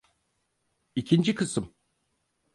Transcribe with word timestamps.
İkinci 0.95 1.35
kısım. 1.35 1.73